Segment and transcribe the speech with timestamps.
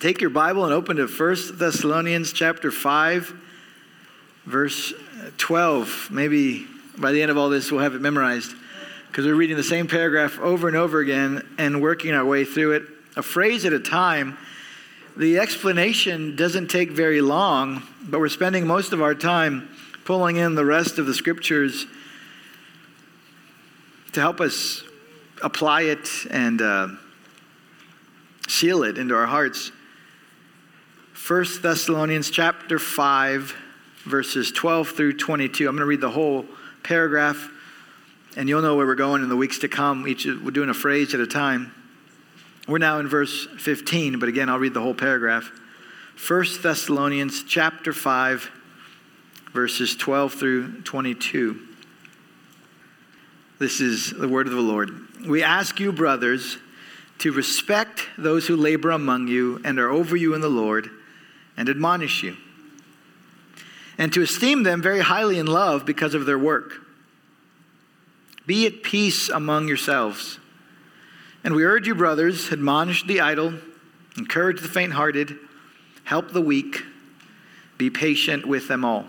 [0.00, 3.34] Take your Bible and open to 1 Thessalonians chapter 5,
[4.46, 4.94] verse
[5.36, 6.08] 12.
[6.10, 8.54] Maybe by the end of all this, we'll have it memorized
[9.08, 12.72] because we're reading the same paragraph over and over again and working our way through
[12.76, 12.84] it,
[13.14, 14.38] a phrase at a time.
[15.18, 19.68] The explanation doesn't take very long, but we're spending most of our time
[20.06, 21.84] pulling in the rest of the scriptures
[24.12, 24.82] to help us
[25.42, 26.88] apply it and uh,
[28.48, 29.72] seal it into our hearts.
[31.26, 33.54] 1 Thessalonians chapter 5,
[34.04, 35.68] verses 12 through 22.
[35.68, 36.46] I'm going to read the whole
[36.82, 37.50] paragraph,
[38.36, 40.08] and you'll know where we're going in the weeks to come.
[40.08, 41.72] Each, we're doing a phrase at a time.
[42.66, 45.52] We're now in verse 15, but again, I'll read the whole paragraph.
[46.26, 48.50] 1 Thessalonians chapter 5,
[49.52, 51.60] verses 12 through 22.
[53.58, 54.90] This is the word of the Lord.
[55.28, 56.56] We ask you, brothers,
[57.18, 60.90] to respect those who labor among you and are over you in the Lord
[61.60, 62.38] and admonish you,
[63.98, 66.72] and to esteem them very highly in love because of their work.
[68.46, 70.38] Be at peace among yourselves.
[71.44, 73.52] And we urge you, brothers, admonish the idle,
[74.16, 75.36] encourage the faint hearted,
[76.04, 76.82] help the weak,
[77.76, 79.04] be patient with them all.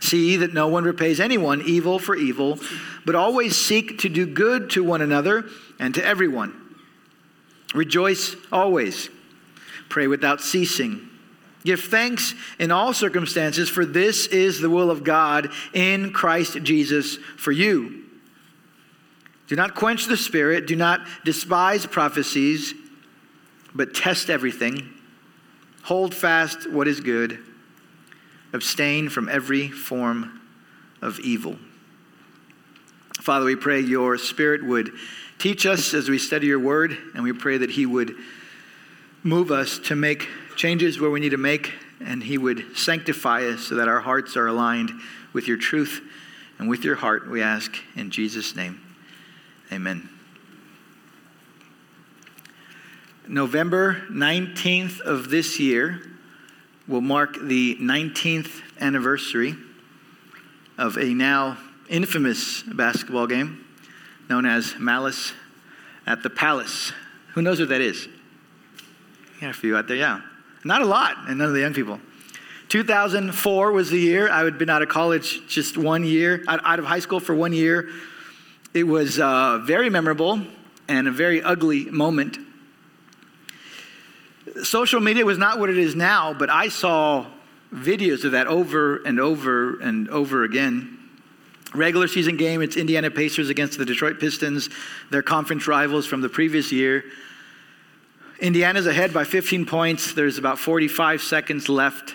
[0.00, 2.58] See that no one repays anyone evil for evil,
[3.04, 5.44] but always seek to do good to one another
[5.78, 6.54] and to everyone.
[7.74, 9.10] Rejoice always.
[9.90, 11.08] Pray without ceasing.
[11.68, 17.16] Give thanks in all circumstances, for this is the will of God in Christ Jesus
[17.36, 18.04] for you.
[19.48, 22.72] Do not quench the spirit, do not despise prophecies,
[23.74, 24.88] but test everything.
[25.82, 27.38] Hold fast what is good
[28.54, 30.40] abstain from every form
[31.02, 31.58] of evil.
[33.20, 34.90] Father, we pray your Spirit would
[35.36, 38.14] teach us as we study your word, and we pray that He would
[39.22, 41.72] move us to make changes where we need to make,
[42.04, 44.90] and He would sanctify us so that our hearts are aligned
[45.32, 46.02] with your truth
[46.58, 48.80] and with your heart, we ask in Jesus' name.
[49.72, 50.08] Amen.
[53.28, 56.02] November 19th of this year
[56.88, 59.54] will mark the 19th anniversary
[60.76, 63.64] of a now infamous basketball game
[64.28, 65.32] known as Malice
[66.06, 66.92] at the Palace.
[67.34, 68.08] Who knows what that is?
[69.40, 70.22] Yeah, a few out there, yeah.
[70.64, 72.00] Not a lot, and none of the young people.
[72.68, 74.30] 2004 was the year.
[74.30, 77.52] I had been out of college just one year, out of high school for one
[77.52, 77.88] year.
[78.74, 80.42] It was uh, very memorable
[80.86, 82.38] and a very ugly moment
[84.62, 87.26] social media was not what it is now, but I saw
[87.72, 90.96] videos of that over and over and over again.
[91.74, 94.70] Regular season game, it's Indiana Pacers against the Detroit Pistons,
[95.10, 97.04] their conference rivals from the previous year.
[98.40, 100.12] Indiana's ahead by 15 points.
[100.12, 102.14] There's about 45 seconds left.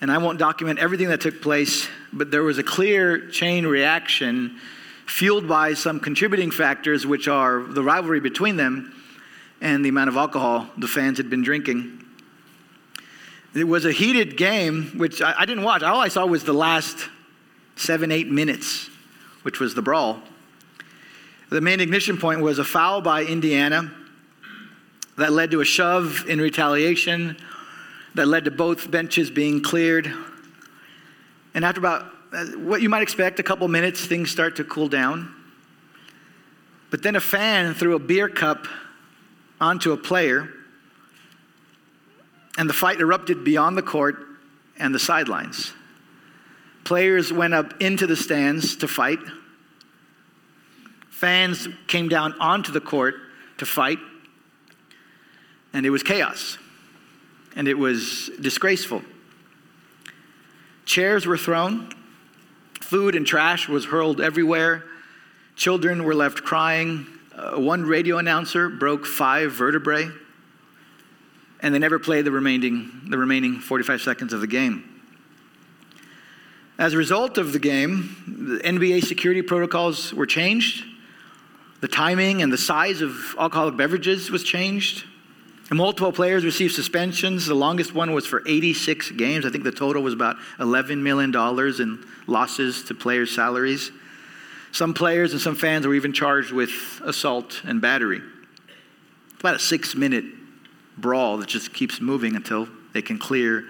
[0.00, 4.58] And I won't document everything that took place, but there was a clear chain reaction
[5.06, 8.92] fueled by some contributing factors, which are the rivalry between them
[9.60, 12.04] and the amount of alcohol the fans had been drinking.
[13.54, 15.84] It was a heated game, which I, I didn't watch.
[15.84, 17.08] All I saw was the last
[17.76, 18.90] seven, eight minutes,
[19.42, 20.20] which was the brawl.
[21.48, 23.92] The main ignition point was a foul by Indiana
[25.16, 27.36] that led to a shove in retaliation,
[28.14, 30.12] that led to both benches being cleared.
[31.54, 34.88] And after about uh, what you might expect, a couple minutes, things start to cool
[34.88, 35.34] down.
[36.90, 38.66] But then a fan threw a beer cup
[39.60, 40.48] onto a player,
[42.58, 44.16] and the fight erupted beyond the court
[44.78, 45.72] and the sidelines.
[46.84, 49.20] Players went up into the stands to fight.
[51.10, 53.14] Fans came down onto the court
[53.58, 53.98] to fight.
[55.72, 56.58] And it was chaos.
[57.56, 59.02] And it was disgraceful.
[60.84, 61.92] Chairs were thrown.
[62.80, 64.84] Food and trash was hurled everywhere.
[65.56, 70.10] Children were left crying uh, one radio announcer broke five vertebrae,
[71.60, 74.84] and they never played the remaining, the remaining 45 seconds of the game.
[76.78, 80.84] As a result of the game, the NBA security protocols were changed.
[81.80, 85.04] The timing and the size of alcoholic beverages was changed.
[85.72, 87.46] And multiple players received suspensions.
[87.46, 89.46] The longest one was for 86 games.
[89.46, 91.34] I think the total was about $11 million
[91.80, 93.90] in losses to players' salaries.
[94.72, 98.20] Some players and some fans were even charged with assault and battery.
[99.30, 100.26] It's about a six minute
[100.98, 103.64] brawl that just keeps moving until they can clear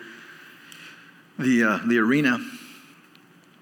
[1.38, 2.44] the, uh, the arena.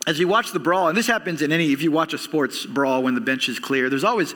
[0.07, 2.65] As you watch the brawl, and this happens in any, if you watch a sports
[2.65, 4.35] brawl when the bench is clear, there's always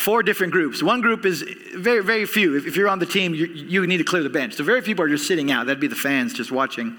[0.00, 0.82] four different groups.
[0.82, 1.42] One group is
[1.74, 2.56] very, very few.
[2.56, 4.54] If, you're on the team, you, you need to clear the bench.
[4.54, 5.66] So very few people are just sitting out.
[5.66, 6.96] That'd be the fans just watching.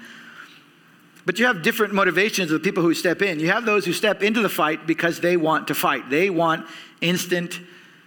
[1.26, 3.40] But you have different motivations of the people who step in.
[3.40, 6.10] You have those who step into the fight because they want to fight.
[6.10, 6.64] They want
[7.00, 7.60] instant,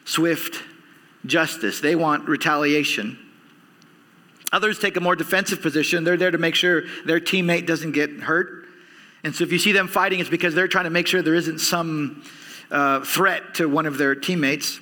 [0.06, 0.64] swift
[1.26, 1.82] justice.
[1.82, 3.20] They want retaliation.
[4.54, 6.06] Others take a more defensive position.
[6.06, 8.66] They're there to make sure their teammate doesn't get hurt.
[9.26, 11.36] And so if you see them fighting, it's because they're trying to make sure there
[11.36, 12.24] isn't some
[12.72, 14.80] uh, threat to one of their teammates.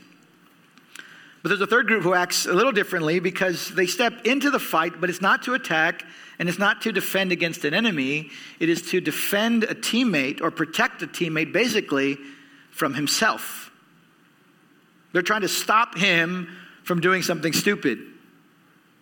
[1.44, 4.60] But there's a third group who acts a little differently because they step into the
[4.60, 6.06] fight, but it's not to attack
[6.40, 8.30] and it's not to defend against an enemy.
[8.62, 12.18] It is to defend a teammate or protect a teammate basically
[12.72, 13.72] from himself.
[15.12, 16.48] They're trying to stop him
[16.84, 18.00] from doing something stupid.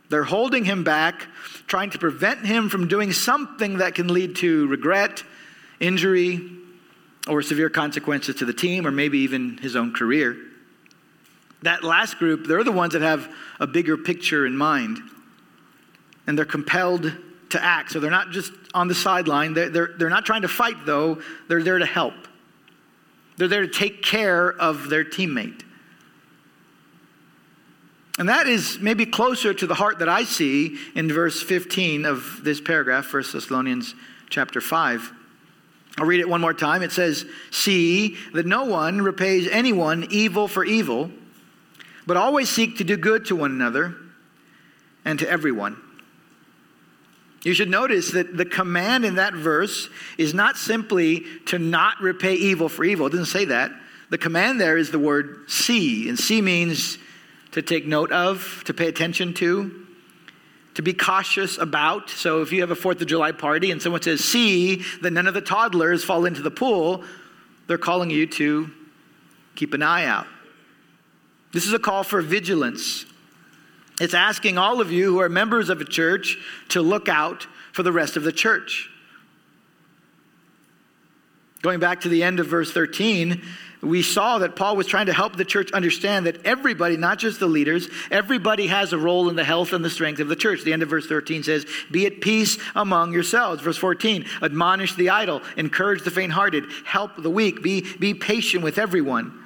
[0.10, 1.28] They're holding him back,
[1.68, 5.24] trying to prevent him from doing something that can lead to regret,
[5.80, 6.42] injury,
[7.28, 10.38] or severe consequences to the team, or maybe even his own career.
[11.64, 15.00] That last group, they're the ones that have a bigger picture in mind.
[16.26, 17.12] And they're compelled
[17.50, 17.92] to act.
[17.92, 19.54] So they're not just on the sideline.
[19.54, 21.22] They're, they're, they're not trying to fight, though.
[21.48, 22.14] They're there to help.
[23.38, 25.64] They're there to take care of their teammate.
[28.20, 32.42] And that is maybe closer to the heart that I see in verse 15 of
[32.44, 33.96] this paragraph, 1 Thessalonians
[34.30, 35.12] chapter 5.
[35.98, 36.84] I'll read it one more time.
[36.84, 41.12] It says, See that no one repays anyone evil for evil,
[42.06, 43.96] but always seek to do good to one another
[45.06, 45.82] and to everyone.
[47.44, 52.36] You should notice that the command in that verse is not simply to not repay
[52.36, 53.08] evil for evil.
[53.08, 53.72] It doesn't say that.
[54.12, 56.98] The command there is the word see, and see means
[57.52, 59.86] to take note of, to pay attention to,
[60.76, 62.10] to be cautious about.
[62.10, 65.28] So if you have a Fourth of July party and someone says, see that none
[65.28, 67.04] of the toddlers fall into the pool,
[67.68, 68.70] they're calling you to
[69.56, 70.28] keep an eye out.
[71.54, 73.06] This is a call for vigilance.
[74.00, 76.38] It's asking all of you who are members of a church
[76.70, 78.90] to look out for the rest of the church.
[81.62, 83.44] Going back to the end of verse 13,
[83.82, 87.40] we saw that Paul was trying to help the church understand that everybody, not just
[87.40, 90.64] the leaders, everybody has a role in the health and the strength of the church.
[90.64, 93.62] The end of verse 13 says, Be at peace among yourselves.
[93.62, 98.64] Verse 14, admonish the idle, encourage the faint hearted, help the weak, be, be patient
[98.64, 99.41] with everyone.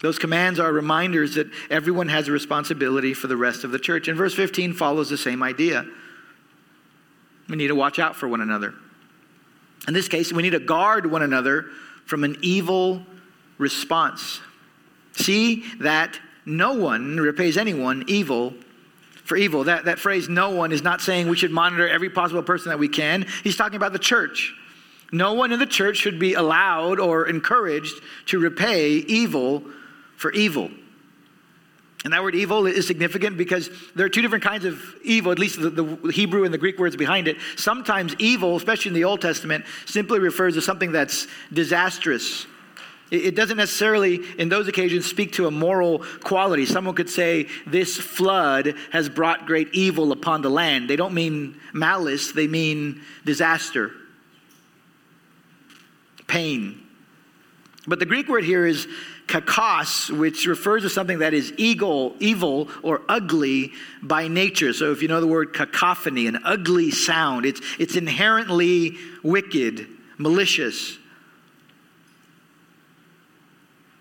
[0.00, 4.08] Those commands are reminders that everyone has a responsibility for the rest of the church.
[4.08, 5.86] And verse 15 follows the same idea.
[7.48, 8.74] We need to watch out for one another.
[9.86, 11.66] In this case, we need to guard one another
[12.06, 13.04] from an evil
[13.58, 14.40] response.
[15.12, 18.54] See that no one repays anyone evil
[19.24, 19.64] for evil.
[19.64, 22.78] That, that phrase, no one, is not saying we should monitor every possible person that
[22.78, 23.26] we can.
[23.44, 24.54] He's talking about the church.
[25.12, 27.94] No one in the church should be allowed or encouraged
[28.26, 29.64] to repay evil
[30.20, 30.70] for evil.
[32.04, 35.38] And that word evil is significant because there are two different kinds of evil, at
[35.38, 37.38] least the, the, Hebrew and the Greek words behind it.
[37.56, 42.46] Sometimes evil, especially in the Old Testament, simply refers to something that's disastrous.
[43.10, 46.66] It, it doesn't necessarily, in those occasions, speak to a moral quality.
[46.66, 50.88] Someone could say, This flood has brought great evil upon the land.
[50.90, 53.90] They don't mean malice, they mean disaster,
[56.26, 56.86] pain.
[57.86, 58.86] But the Greek word here is
[59.30, 63.72] kakos, which refers to something that is evil, evil or ugly
[64.02, 64.72] by nature.
[64.72, 69.86] So if you know the word cacophony, an ugly sound, it's, it's inherently wicked,
[70.18, 70.98] malicious.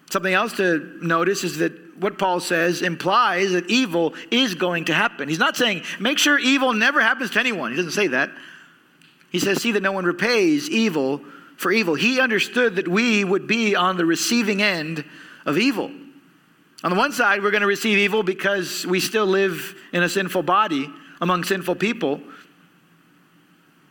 [0.09, 4.93] Something else to notice is that what Paul says implies that evil is going to
[4.93, 5.29] happen.
[5.29, 7.71] He's not saying, make sure evil never happens to anyone.
[7.71, 8.31] He doesn't say that.
[9.31, 11.21] He says, see that no one repays evil
[11.59, 11.93] for evil.
[11.93, 15.03] He understood that we would be on the receiving end
[15.45, 15.91] of evil.
[16.85, 20.07] On the one side, we're going to receive evil because we still live in a
[20.07, 20.89] sinful body
[21.19, 22.21] among sinful people.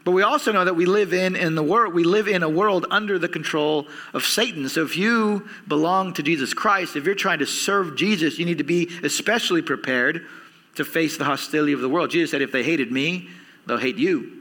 [0.02, 2.48] But we also know that we live in, in the world, we live in a
[2.48, 4.66] world under the control of Satan.
[4.70, 8.58] So if you belong to Jesus Christ, if you're trying to serve Jesus, you need
[8.58, 10.24] to be especially prepared
[10.76, 12.08] to face the hostility of the world.
[12.08, 13.28] Jesus said, if they hated me,
[13.66, 14.37] they'll hate you.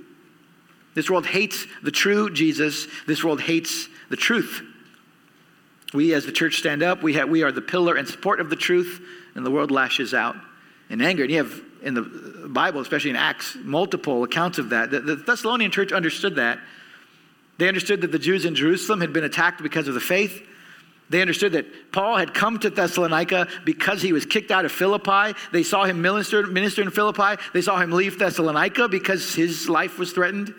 [0.97, 2.87] This world hates the true Jesus.
[3.05, 4.63] This world hates the truth.
[5.93, 7.03] We, as the church, stand up.
[7.03, 8.99] We, have, we are the pillar and support of the truth,
[9.35, 10.35] and the world lashes out
[10.89, 11.21] in anger.
[11.21, 12.01] And you have in the
[12.49, 14.89] Bible, especially in Acts, multiple accounts of that.
[14.89, 16.57] The, the Thessalonian church understood that.
[17.59, 20.47] They understood that the Jews in Jerusalem had been attacked because of the faith.
[21.11, 25.37] They understood that Paul had come to Thessalonica because he was kicked out of Philippi.
[25.51, 27.39] They saw him minister, minister in Philippi.
[27.53, 30.55] They saw him leave Thessalonica because his life was threatened.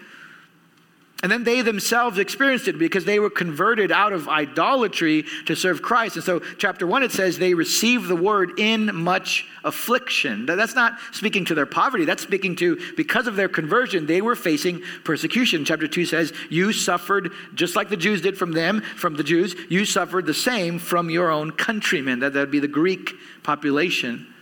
[1.21, 5.83] And then they themselves experienced it because they were converted out of idolatry to serve
[5.83, 6.15] Christ.
[6.15, 10.47] And so, chapter one, it says they received the word in much affliction.
[10.47, 14.37] That's not speaking to their poverty, that's speaking to because of their conversion, they were
[14.37, 15.65] facing persecution.
[15.65, 19.57] Chapter two says, You suffered just like the Jews did from them, from the Jews,
[19.69, 22.21] you suffered the same from your own countrymen.
[22.21, 24.33] That would be the Greek population.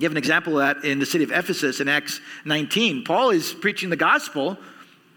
[0.00, 3.04] You have an example of that in the city of Ephesus in Acts 19.
[3.04, 4.58] Paul is preaching the gospel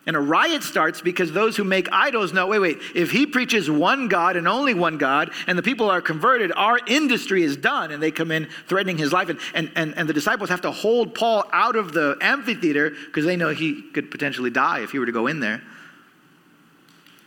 [0.07, 3.69] and a riot starts because those who make idols know wait, wait, if he preaches
[3.69, 7.91] one God and only one God, and the people are converted, our industry is done.
[7.91, 9.29] And they come in threatening his life.
[9.29, 13.25] And, and, and, and the disciples have to hold Paul out of the amphitheater because
[13.25, 15.61] they know he could potentially die if he were to go in there.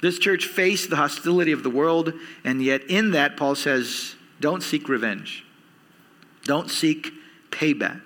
[0.02, 2.12] This church faced the hostility of the world,
[2.43, 5.47] and yet in that, Paul says, don't seek revenge,
[6.43, 7.12] don't seek
[7.50, 8.02] payback.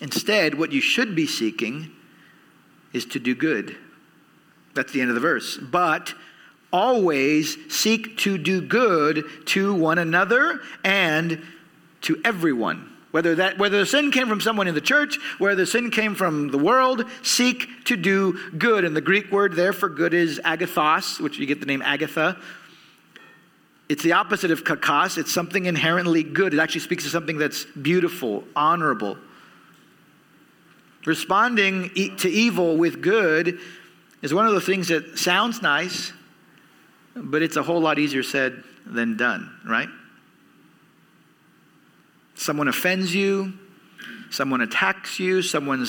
[0.00, 1.90] Instead, what you should be seeking
[2.92, 3.76] is to do good.
[4.74, 5.56] That's the end of the verse.
[5.56, 6.14] But
[6.72, 11.42] always seek to do good to one another and
[12.02, 12.86] to everyone.
[13.10, 16.14] Whether, that, whether the sin came from someone in the church, whether the sin came
[16.14, 18.84] from the world, seek to do good.
[18.84, 22.36] And the Greek word there for good is agathos, which you get the name Agatha.
[23.88, 25.18] It's the opposite of kakos.
[25.18, 26.54] It's something inherently good.
[26.54, 29.18] It actually speaks to something that's beautiful, honorable.
[31.06, 33.58] Responding to evil with good
[34.22, 36.12] is one of the things that sounds nice,
[37.16, 39.88] but it's a whole lot easier said than done, right?
[42.34, 43.54] Someone offends you,
[44.30, 45.86] someone attacks you, someone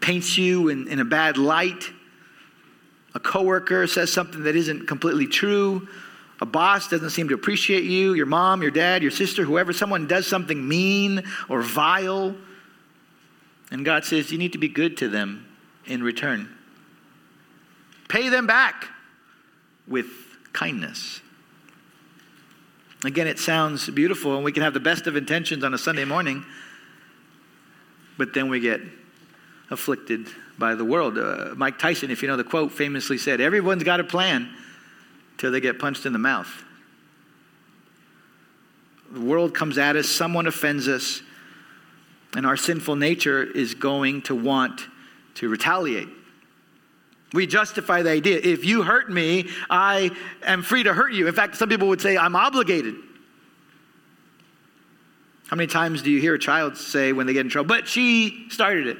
[0.00, 1.90] paints you in, in a bad light,
[3.14, 5.88] a coworker says something that isn't completely true,
[6.40, 10.06] a boss doesn't seem to appreciate you, your mom, your dad, your sister, whoever, someone
[10.06, 12.36] does something mean or vile
[13.70, 15.46] and God says, You need to be good to them
[15.86, 16.48] in return.
[18.08, 18.88] Pay them back
[19.88, 20.06] with
[20.52, 21.20] kindness.
[23.04, 26.04] Again, it sounds beautiful, and we can have the best of intentions on a Sunday
[26.04, 26.44] morning,
[28.16, 28.80] but then we get
[29.70, 31.18] afflicted by the world.
[31.18, 34.48] Uh, Mike Tyson, if you know the quote, famously said, Everyone's got a plan
[35.38, 36.64] till they get punched in the mouth.
[39.12, 41.22] The world comes at us, someone offends us,
[42.36, 44.82] and our sinful nature is going to want
[45.36, 46.08] to retaliate.
[47.32, 50.10] We justify the idea if you hurt me, I
[50.42, 51.26] am free to hurt you.
[51.26, 52.94] In fact, some people would say, I'm obligated.
[55.46, 57.88] How many times do you hear a child say when they get in trouble, but
[57.88, 58.98] she started it?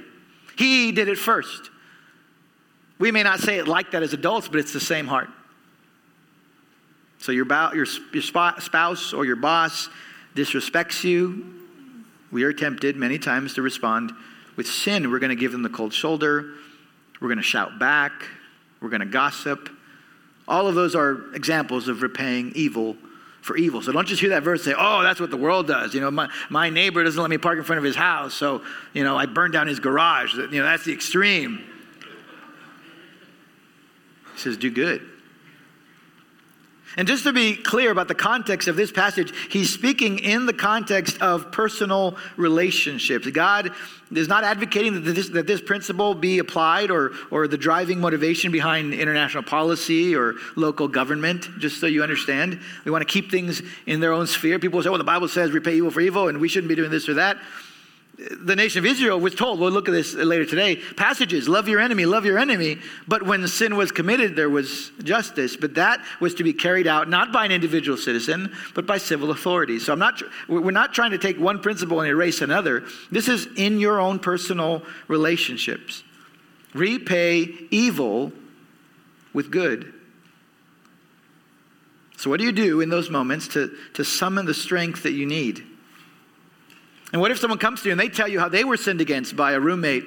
[0.56, 1.70] He did it first.
[2.98, 5.28] We may not say it like that as adults, but it's the same heart.
[7.18, 9.90] So your, your, your spouse or your boss
[10.34, 11.55] disrespects you,
[12.36, 14.12] we are tempted many times to respond
[14.56, 15.10] with sin.
[15.10, 16.52] We're going to give them the cold shoulder.
[17.18, 18.12] We're going to shout back.
[18.82, 19.70] We're going to gossip.
[20.46, 22.94] All of those are examples of repaying evil
[23.40, 23.80] for evil.
[23.80, 25.94] So don't just hear that verse and say, oh, that's what the world does.
[25.94, 28.62] You know, my, my neighbor doesn't let me park in front of his house, so,
[28.92, 30.34] you know, I burn down his garage.
[30.34, 31.64] You know, that's the extreme.
[34.34, 35.00] He says, do good.
[36.96, 40.54] And just to be clear about the context of this passage, he's speaking in the
[40.54, 43.26] context of personal relationships.
[43.26, 43.70] God
[44.10, 48.50] is not advocating that this, that this principle be applied or, or the driving motivation
[48.50, 52.58] behind international policy or local government, just so you understand.
[52.86, 54.58] We want to keep things in their own sphere.
[54.58, 56.90] People say, well, the Bible says repay evil for evil, and we shouldn't be doing
[56.90, 57.36] this or that
[58.18, 61.80] the nation of Israel was told, we'll look at this later today, passages, love your
[61.80, 62.78] enemy, love your enemy.
[63.06, 65.54] But when sin was committed, there was justice.
[65.56, 69.30] But that was to be carried out not by an individual citizen, but by civil
[69.30, 69.84] authorities.
[69.84, 72.84] So I'm not, we're not trying to take one principle and erase another.
[73.10, 76.02] This is in your own personal relationships.
[76.72, 78.32] Repay evil
[79.34, 79.92] with good.
[82.16, 85.26] So, what do you do in those moments to, to summon the strength that you
[85.26, 85.66] need?
[87.12, 89.00] And what if someone comes to you and they tell you how they were sinned
[89.00, 90.04] against by a roommate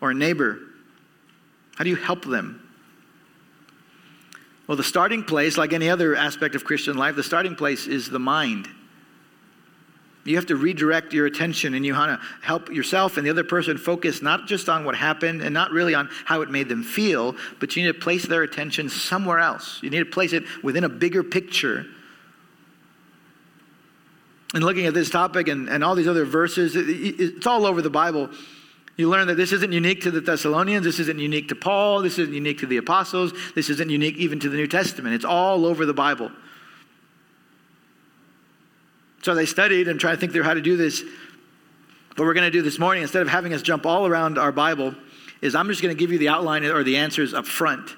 [0.00, 0.58] or a neighbor?
[1.76, 2.66] How do you help them?
[4.66, 8.08] Well, the starting place, like any other aspect of Christian life, the starting place is
[8.08, 8.68] the mind.
[10.24, 13.42] You have to redirect your attention and you want to help yourself and the other
[13.42, 16.84] person focus not just on what happened and not really on how it made them
[16.84, 19.82] feel, but you need to place their attention somewhere else.
[19.82, 21.86] You need to place it within a bigger picture
[24.54, 27.82] and looking at this topic and, and all these other verses, it, it's all over
[27.82, 28.30] the Bible.
[28.96, 30.84] You learn that this isn't unique to the Thessalonians.
[30.84, 32.02] This isn't unique to Paul.
[32.02, 33.32] This isn't unique to the apostles.
[33.54, 35.14] This isn't unique even to the New Testament.
[35.14, 36.30] It's all over the Bible.
[39.22, 41.02] So they studied and tried to think through how to do this.
[42.16, 44.52] What we're going to do this morning, instead of having us jump all around our
[44.52, 44.94] Bible
[45.40, 47.96] is I'm just going to give you the outline or the answers up front.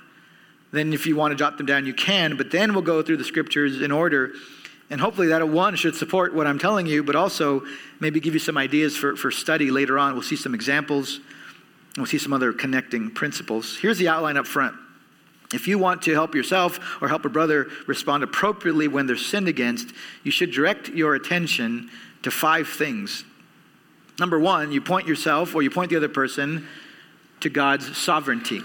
[0.73, 3.19] Then, if you want to jot them down, you can, but then we'll go through
[3.19, 4.33] the scriptures in order.
[4.93, 7.63] And hopefully, that one should support what I'm telling you, but also
[7.99, 10.13] maybe give you some ideas for, for study later on.
[10.13, 11.19] We'll see some examples,
[11.97, 13.79] we'll see some other connecting principles.
[13.79, 14.77] Here's the outline up front.
[15.55, 19.49] If you want to help yourself or help a brother respond appropriately when they're sinned
[19.49, 19.95] against,
[20.25, 21.89] you should direct your attention
[22.23, 23.25] to five things.
[24.19, 26.69] Number one, you point yourself or you point the other person
[27.41, 28.61] to God's sovereignty.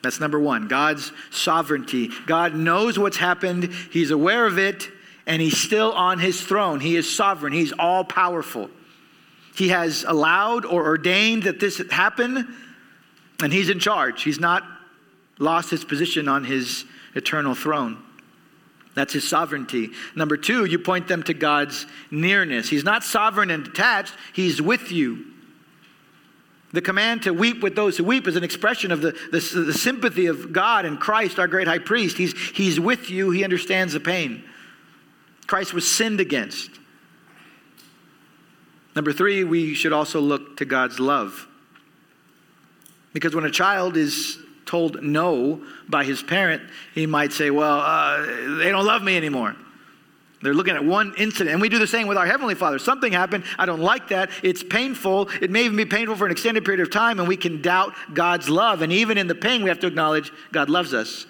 [0.00, 2.10] That's number one God's sovereignty.
[2.26, 4.90] God knows what's happened, He's aware of it,
[5.26, 6.80] and He's still on His throne.
[6.80, 8.70] He is sovereign, He's all powerful.
[9.56, 12.56] He has allowed or ordained that this happen,
[13.42, 14.22] and He's in charge.
[14.22, 14.64] He's not
[15.38, 18.02] lost his position on his eternal throne.
[18.94, 19.90] That's his sovereignty.
[20.14, 22.68] Number two, you point them to God's nearness.
[22.68, 25.26] He's not sovereign and detached, he's with you.
[26.72, 29.72] The command to weep with those who weep is an expression of the, the, the,
[29.72, 32.16] sympathy of God and Christ, our great high priest.
[32.16, 34.42] He's, he's with you, he understands the pain.
[35.46, 36.70] Christ was sinned against.
[38.94, 41.48] Number three, we should also look to God's love.
[43.12, 46.62] Because when a child is told no by his parent,
[46.94, 48.22] he might say, Well, uh,
[48.58, 49.56] they don't love me anymore.
[50.42, 51.54] They're looking at one incident.
[51.54, 52.78] And we do the same with our Heavenly Father.
[52.78, 53.44] Something happened.
[53.58, 54.28] I don't like that.
[54.42, 55.30] It's painful.
[55.40, 57.94] It may even be painful for an extended period of time, and we can doubt
[58.12, 58.82] God's love.
[58.82, 61.24] And even in the pain, we have to acknowledge God loves us.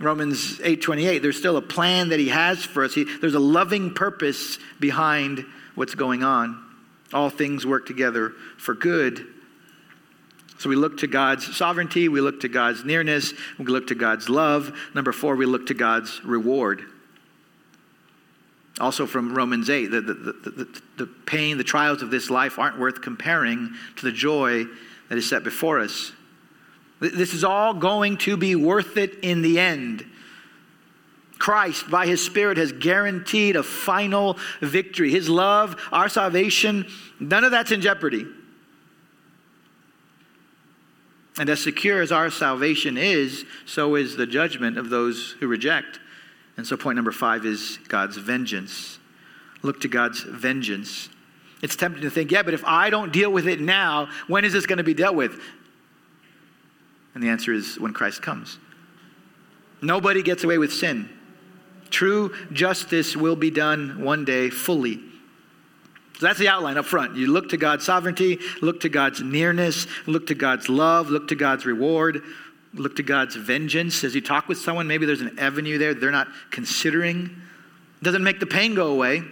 [0.00, 2.94] Romans 8:28 there's still a plan that he has for us.
[2.94, 6.60] He, there's a loving purpose behind what's going on.
[7.12, 9.26] All things work together for good
[10.60, 14.28] so we look to God's sovereignty, we look to God's nearness, we look to God's
[14.28, 14.78] love.
[14.94, 16.84] Number four, we look to God's reward.
[18.78, 22.78] Also from Romans 8, the, the, the, the, pain, the trials of this life aren't
[22.78, 24.66] worth comparing to the joy
[25.08, 26.12] that is set before us.
[27.00, 30.04] This is all going to be worth it in the end.
[31.38, 35.10] Christ, by his Spirit, has guaranteed a final victory.
[35.10, 36.86] His love, our salvation,
[37.18, 38.26] none of that's in jeopardy.
[41.38, 45.98] And as secure as our salvation is, so is the judgment of those who reject.
[46.58, 48.98] And so, point number five is God's vengeance.
[49.62, 51.08] Look to God's vengeance.
[51.62, 54.52] It's tempting to think, yeah, but if I don't deal with it now, when is
[54.52, 55.40] this going to be dealt with?
[57.14, 58.58] And the answer is when Christ comes.
[59.82, 61.08] Nobody gets away with sin.
[61.90, 65.00] True justice will be done one day fully.
[66.18, 67.16] So that's the outline up front.
[67.16, 71.34] You look to God's sovereignty, look to God's nearness, look to God's love, look to
[71.34, 72.22] God's reward,
[72.74, 74.04] look to God's vengeance.
[74.04, 77.40] As you talk with someone, maybe there's an avenue there they're not considering.
[78.02, 79.22] Doesn't make the pain go away,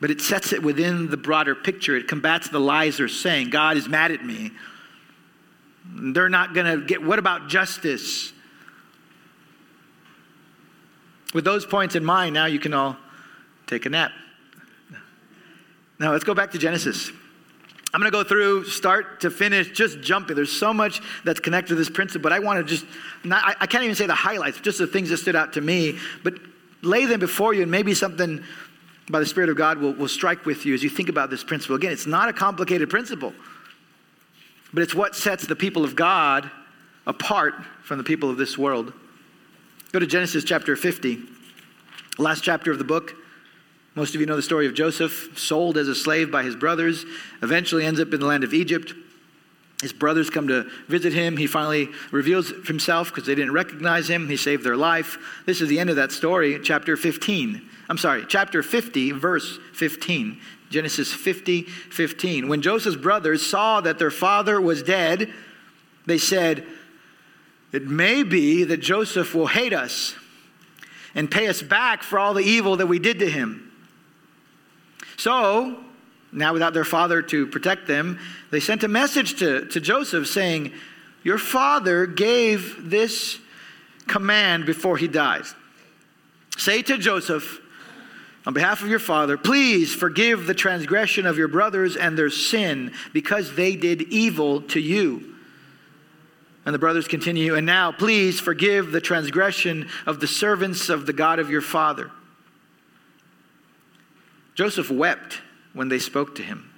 [0.00, 1.96] but it sets it within the broader picture.
[1.96, 3.50] It combats the lies they're saying.
[3.50, 4.52] God is mad at me.
[5.84, 8.32] They're not going to get, what about justice?
[11.34, 12.96] With those points in mind, now you can all
[13.66, 14.12] take a nap.
[15.98, 17.10] Now let's go back to Genesis.
[17.92, 20.34] I'm going to go through start to finish, just jumping.
[20.34, 22.84] There's so much that's connected to this principle, but I want to just,
[23.22, 25.60] not, I, I can't even say the highlights, just the things that stood out to
[25.60, 26.34] me, but
[26.82, 28.42] lay them before you, and maybe something
[29.08, 31.44] by the Spirit of God will, will strike with you as you think about this
[31.44, 31.76] principle.
[31.76, 33.32] Again, it's not a complicated principle,
[34.74, 36.50] but it's what sets the people of God
[37.06, 38.92] apart from the people of this world.
[39.92, 41.20] Go to Genesis chapter 50,
[42.18, 43.14] last chapter of the book.
[43.94, 47.06] Most of you know the story of Joseph, sold as a slave by his brothers,
[47.40, 48.94] eventually ends up in the land of Egypt.
[49.84, 51.36] His brothers come to visit him.
[51.36, 54.30] He finally reveals himself because they didn't recognize him.
[54.30, 55.18] He saved their life.
[55.44, 57.60] This is the end of that story, chapter 15.
[57.90, 60.40] I'm sorry, chapter 50, verse 15.
[60.70, 62.48] Genesis 50, 15.
[62.48, 65.30] When Joseph's brothers saw that their father was dead,
[66.06, 66.64] they said,
[67.70, 70.14] It may be that Joseph will hate us
[71.14, 73.70] and pay us back for all the evil that we did to him.
[75.18, 75.83] So,
[76.34, 78.18] now without their father to protect them,
[78.50, 80.72] they sent a message to, to Joseph saying,
[81.22, 83.38] Your father gave this
[84.06, 85.54] command before he dies.
[86.56, 87.60] Say to Joseph,
[88.46, 92.92] on behalf of your father, please forgive the transgression of your brothers and their sin
[93.12, 95.34] because they did evil to you.
[96.66, 101.12] And the brothers continue, and now please forgive the transgression of the servants of the
[101.12, 102.10] God of your father.
[104.54, 105.40] Joseph wept
[105.74, 106.70] when they spoke to him.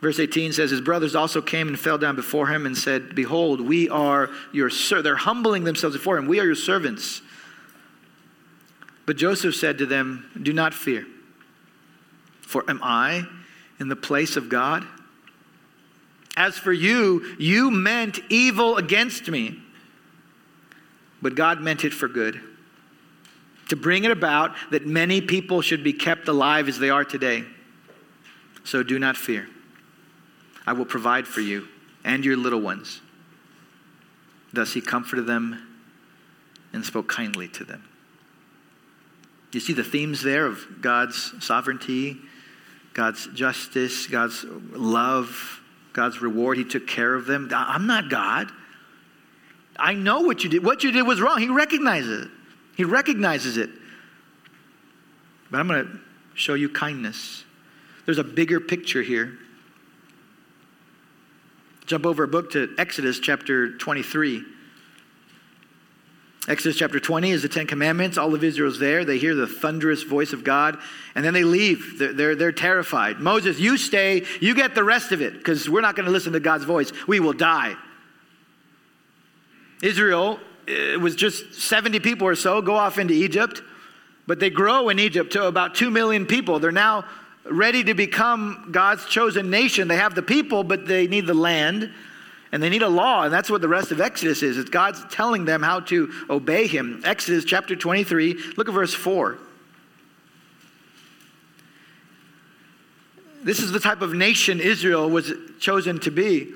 [0.00, 3.60] Verse 18 says, His brothers also came and fell down before him and said, Behold,
[3.60, 5.04] we are your servants.
[5.04, 6.28] They're humbling themselves before him.
[6.28, 7.22] We are your servants.
[9.06, 11.06] But Joseph said to them, Do not fear,
[12.42, 13.24] for am I
[13.80, 14.86] in the place of God?
[16.36, 19.58] As for you, you meant evil against me,
[21.22, 22.40] but God meant it for good,
[23.68, 27.44] to bring it about that many people should be kept alive as they are today.
[28.64, 29.48] So do not fear.
[30.66, 31.68] I will provide for you
[32.04, 33.00] and your little ones.
[34.52, 35.60] Thus he comforted them
[36.72, 37.84] and spoke kindly to them.
[39.52, 42.16] You see the themes there of God's sovereignty,
[42.92, 45.60] God's justice, God's love,
[45.92, 46.58] God's reward.
[46.58, 47.48] He took care of them.
[47.52, 48.50] I'm not God.
[49.76, 50.64] I know what you did.
[50.64, 51.38] What you did was wrong.
[51.38, 52.30] He recognizes it.
[52.76, 53.70] He recognizes it.
[55.50, 56.00] But I'm going to
[56.34, 57.44] show you kindness.
[58.06, 59.38] There's a bigger picture here.
[61.86, 64.42] Jump over a book to Exodus chapter 23.
[66.46, 68.18] Exodus chapter 20 is the Ten Commandments.
[68.18, 69.04] All of Israel's there.
[69.04, 70.78] They hear the thunderous voice of God,
[71.14, 71.98] and then they leave.
[71.98, 73.18] They're, they're, they're terrified.
[73.18, 74.24] Moses, you stay.
[74.40, 76.92] You get the rest of it because we're not going to listen to God's voice.
[77.06, 77.76] We will die.
[79.82, 83.62] Israel it was just 70 people or so go off into Egypt,
[84.26, 86.58] but they grow in Egypt to about 2 million people.
[86.58, 87.04] They're now
[87.44, 89.88] ready to become God's chosen nation.
[89.88, 91.92] They have the people, but they need the land.
[92.52, 94.58] And they need a law, and that's what the rest of Exodus is.
[94.58, 97.02] It's God's telling them how to obey Him.
[97.04, 99.38] Exodus chapter 23, look at verse 4.
[103.42, 106.52] This is the type of nation Israel was chosen to be.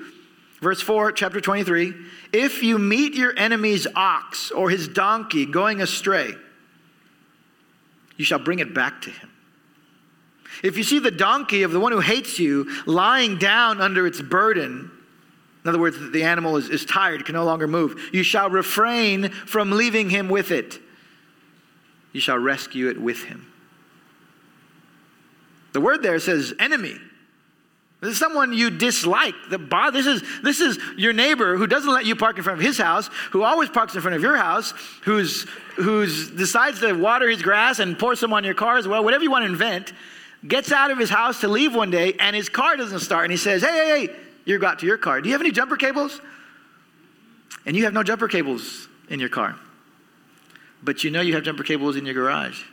[0.61, 1.93] Verse 4, chapter 23
[2.33, 6.33] If you meet your enemy's ox or his donkey going astray,
[8.17, 9.29] you shall bring it back to him.
[10.61, 14.21] If you see the donkey of the one who hates you lying down under its
[14.21, 14.91] burden,
[15.63, 18.09] in other words, the animal is, is tired, can no longer move.
[18.11, 20.79] You shall refrain from leaving him with it.
[22.11, 23.45] You shall rescue it with him.
[25.73, 26.97] The word there says enemy.
[28.01, 29.35] This is someone you dislike.
[29.49, 29.57] The
[29.91, 32.77] this is this is your neighbor who doesn't let you park in front of his
[32.77, 35.43] house, who always parks in front of your house, who's
[35.75, 39.03] who's decides to water his grass and pour some on your car as well.
[39.03, 39.91] Whatever you want to invent,
[40.47, 43.31] gets out of his house to leave one day, and his car doesn't start, and
[43.31, 44.15] he says, "Hey, hey, hey!
[44.45, 45.21] you got to your car.
[45.21, 46.19] Do you have any jumper cables?
[47.65, 49.55] And you have no jumper cables in your car.
[50.81, 52.63] But you know you have jumper cables in your garage.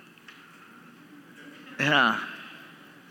[1.78, 2.20] Yeah.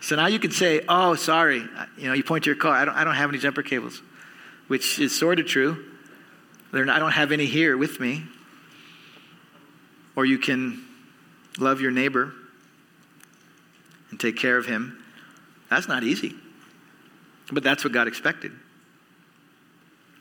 [0.05, 1.67] So now you can say, oh, sorry.
[1.97, 2.73] You know, you point to your car.
[2.73, 4.03] I don't, I don't have any jumper cables,
[4.67, 5.83] which is sort of true.
[6.71, 8.23] Not, I don't have any here with me.
[10.15, 10.85] Or you can
[11.57, 12.33] love your neighbor
[14.11, 15.03] and take care of him.
[15.71, 16.35] That's not easy.
[17.51, 18.51] But that's what God expected.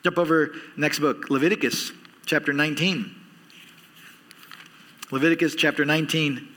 [0.03, 1.93] Jump over next book, Leviticus
[2.25, 3.15] chapter 19.
[5.11, 6.49] Leviticus chapter 19,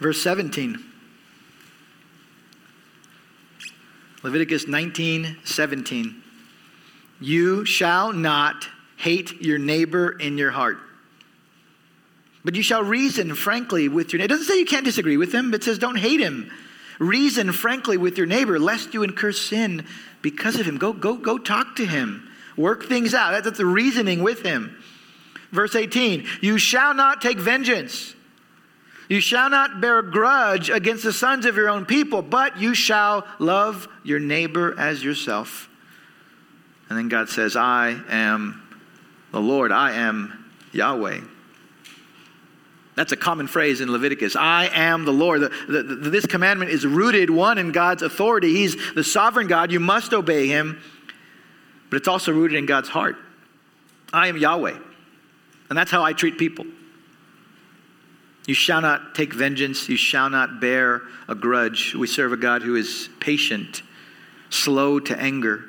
[0.00, 0.88] verse 17.
[4.22, 6.22] Leviticus 19, 17.
[7.20, 10.78] You shall not hate your neighbor in your heart.
[12.44, 14.26] But you shall reason frankly with your neighbor.
[14.26, 16.50] It doesn't say you can't disagree with him, but it says don't hate him.
[16.98, 19.86] Reason frankly with your neighbor, lest you incur sin
[20.20, 20.78] because of him.
[20.78, 22.28] Go, go, go talk to him.
[22.56, 23.44] Work things out.
[23.44, 24.76] That's the reasoning with him.
[25.50, 28.14] Verse 18 You shall not take vengeance.
[29.12, 32.72] You shall not bear a grudge against the sons of your own people, but you
[32.72, 35.68] shall love your neighbor as yourself.
[36.88, 38.62] And then God says, I am
[39.30, 41.20] the Lord, I am Yahweh.
[42.94, 44.34] That's a common phrase in Leviticus.
[44.34, 45.42] I am the Lord.
[45.42, 48.54] The, the, the, this commandment is rooted, one, in God's authority.
[48.54, 49.70] He's the sovereign God.
[49.70, 50.80] You must obey him.
[51.90, 53.16] But it's also rooted in God's heart.
[54.10, 54.78] I am Yahweh.
[55.68, 56.64] And that's how I treat people.
[58.46, 59.88] You shall not take vengeance.
[59.88, 61.94] You shall not bear a grudge.
[61.94, 63.82] We serve a God who is patient,
[64.50, 65.64] slow to anger.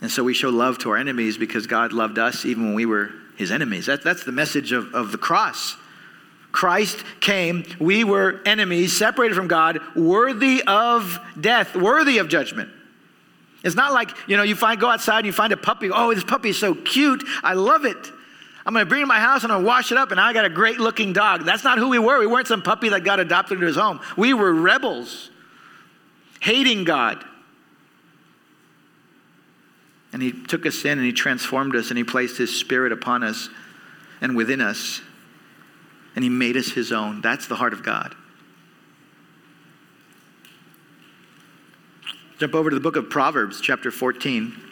[0.00, 2.86] And so we show love to our enemies because God loved us even when we
[2.86, 3.86] were his enemies.
[3.86, 5.76] That, that's the message of, of the cross.
[6.50, 7.64] Christ came.
[7.78, 12.70] We were enemies, separated from God, worthy of death, worthy of judgment.
[13.64, 15.90] It's not like, you know, you find go outside and you find a puppy.
[15.92, 17.22] Oh, this puppy is so cute.
[17.42, 18.12] I love it.
[18.68, 20.10] I'm going to bring it to my house and I'm going to wash it up
[20.10, 21.46] and I got a great looking dog.
[21.46, 22.18] That's not who we were.
[22.18, 23.98] We weren't some puppy that got adopted into his home.
[24.14, 25.30] We were rebels,
[26.40, 27.24] hating God.
[30.12, 33.22] And he took us in and he transformed us and he placed his spirit upon
[33.22, 33.48] us
[34.20, 35.00] and within us.
[36.14, 37.22] And he made us his own.
[37.22, 38.14] That's the heart of God.
[42.38, 44.67] Jump over to the book of Proverbs, chapter 14.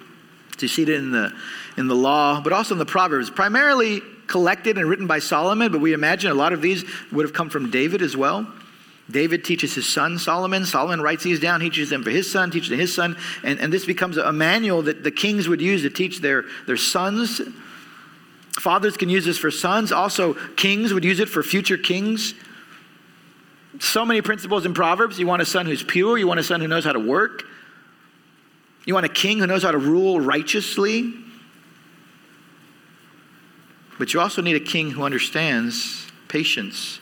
[0.58, 1.32] You see it in the,
[1.76, 5.80] in the law, but also in the Proverbs, primarily collected and written by Solomon, but
[5.80, 8.46] we imagine a lot of these would have come from David as well.
[9.10, 10.64] David teaches his son Solomon.
[10.64, 11.60] Solomon writes these down.
[11.60, 13.16] He teaches them for his son, teaches to his son.
[13.44, 16.76] And, and this becomes a manual that the kings would use to teach their, their
[16.76, 17.40] sons.
[18.58, 19.92] Fathers can use this for sons.
[19.92, 22.34] Also, kings would use it for future kings.
[23.78, 25.20] So many principles in Proverbs.
[25.20, 27.44] You want a son who's pure, you want a son who knows how to work,
[28.86, 31.12] you want a king who knows how to rule righteously.
[33.98, 37.00] But you also need a king who understands patience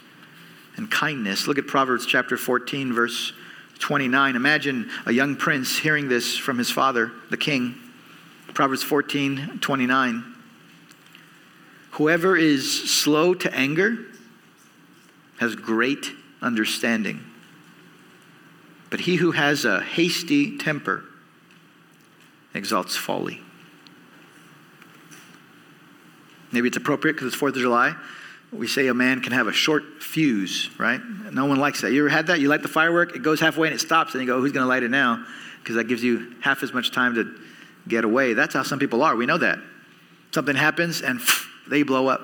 [0.76, 1.46] and kindness.
[1.46, 3.34] Look at Proverbs chapter 14, verse
[3.80, 4.34] 29.
[4.34, 7.74] Imagine a young prince hearing this from his father, the king.
[8.54, 10.34] Proverbs 14, 29.
[11.92, 13.98] Whoever is slow to anger
[15.38, 17.24] has great understanding.
[18.88, 21.04] But he who has a hasty temper
[22.54, 23.40] exalts folly.
[26.52, 27.96] Maybe it's appropriate because it's 4th of July
[28.54, 31.00] we say a man can have a short fuse, right?
[31.32, 31.92] No one likes that.
[31.92, 32.40] You ever had that?
[32.40, 34.62] You light the firework, it goes halfway and it stops, and you go, who's going
[34.62, 35.24] to light it now?
[35.58, 37.34] Because that gives you half as much time to
[37.88, 38.34] get away.
[38.34, 39.16] That's how some people are.
[39.16, 39.58] We know that.
[40.30, 41.20] Something happens and
[41.68, 42.22] they blow up.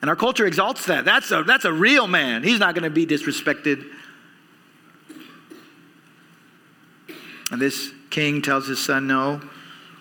[0.00, 1.04] And our culture exalts that.
[1.04, 2.42] That's a, that's a real man.
[2.42, 3.84] He's not going to be disrespected.
[7.50, 9.40] And this king tells his son, No,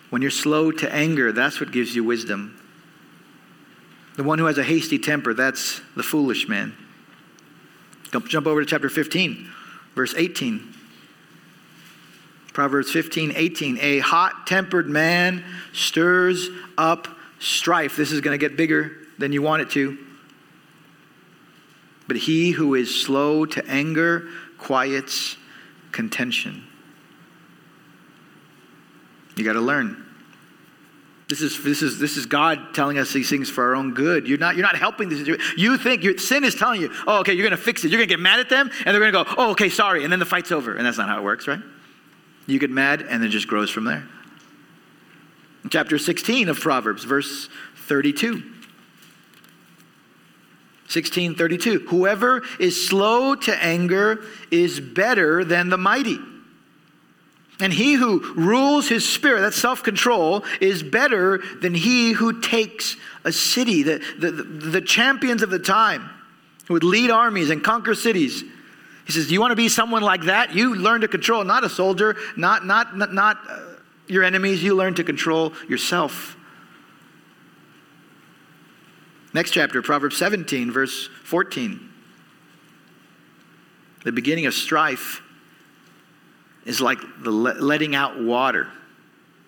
[0.10, 2.60] when you're slow to anger, that's what gives you wisdom.
[4.16, 6.76] The one who has a hasty temper, that's the foolish man.
[8.28, 9.48] Jump over to chapter 15,
[9.96, 10.74] verse 18.
[12.54, 13.78] Proverbs 15, 18.
[13.80, 17.08] A hot tempered man stirs up
[17.40, 17.96] strife.
[17.96, 19.98] This is going to get bigger than you want it to.
[22.08, 25.38] But he who is slow to anger quiets
[25.92, 26.67] contention.
[29.38, 30.04] You got to learn.
[31.30, 34.28] This is, this, is, this is God telling us these things for our own good.
[34.28, 35.28] You're not, you're not helping this.
[35.58, 37.92] You think your sin is telling you, oh, okay, you're going to fix it.
[37.92, 40.04] You're going to get mad at them, and they're going to go, oh, okay, sorry.
[40.04, 40.74] And then the fight's over.
[40.74, 41.60] And that's not how it works, right?
[42.46, 44.08] You get mad, and it just grows from there.
[45.70, 47.50] Chapter 16 of Proverbs, verse
[47.88, 48.32] 32.
[50.88, 51.88] 1632.
[51.90, 56.20] Whoever is slow to anger is better than the mighty
[57.60, 62.96] and he who rules his spirit, that's self control, is better than he who takes
[63.24, 63.84] a city.
[63.84, 66.10] The, the, the, champions of the time
[66.68, 68.44] who would lead armies and conquer cities.
[69.06, 70.54] He says, Do you want to be someone like that?
[70.54, 73.60] You learn to control, not a soldier, not, not, not, not uh,
[74.08, 74.62] your enemies.
[74.62, 76.36] You learn to control yourself.
[79.34, 81.90] Next chapter, Proverbs 17, verse 14.
[84.04, 85.22] The beginning of strife
[86.68, 88.68] is like the letting out water.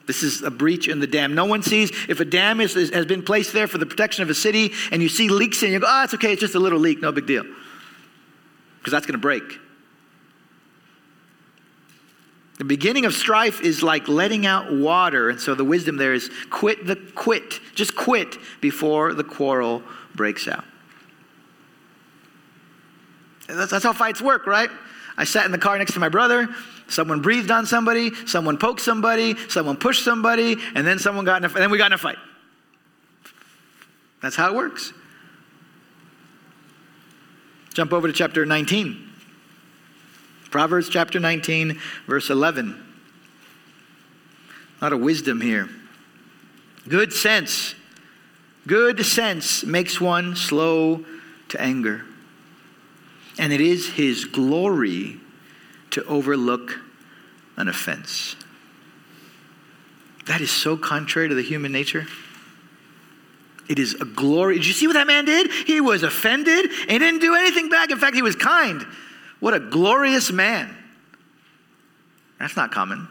[0.07, 1.35] This is a breach in the dam.
[1.35, 4.23] No one sees if a dam is, is, has been placed there for the protection
[4.23, 6.55] of a city and you see leaks in, you go, oh, it's okay, it's just
[6.55, 7.43] a little leak, no big deal.
[8.79, 9.59] Because that's going to break.
[12.57, 15.29] The beginning of strife is like letting out water.
[15.29, 17.59] And so the wisdom there is quit the quit.
[17.75, 19.83] Just quit before the quarrel
[20.15, 20.65] breaks out.
[23.47, 24.69] That's, that's how fights work, right?
[25.17, 26.49] I sat in the car next to my brother.
[26.89, 31.49] Someone breathed on somebody, someone poked somebody, someone pushed somebody, and then someone got in
[31.49, 32.17] a, and then we got in a fight.
[34.21, 34.91] That's how it works.
[37.73, 39.07] Jump over to chapter 19.
[40.51, 42.85] Proverbs chapter 19, verse 11.
[44.81, 45.69] A lot of wisdom here.
[46.87, 47.75] Good sense.
[48.65, 51.05] Good sense makes one slow
[51.49, 52.05] to anger.
[53.37, 55.19] And it is his glory
[55.91, 56.79] to overlook
[57.57, 58.35] an offense.
[60.27, 62.05] That is so contrary to the human nature.
[63.67, 64.55] It is a glory.
[64.55, 65.51] Did you see what that man did?
[65.51, 67.91] He was offended and he didn't do anything back.
[67.91, 68.85] In fact, he was kind.
[69.39, 70.75] What a glorious man.
[72.39, 73.07] That's not common.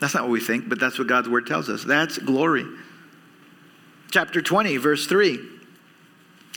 [0.00, 1.84] That's not what we think, but that's what God's word tells us.
[1.84, 2.66] That's glory.
[4.10, 5.38] Chapter 20, verse 3.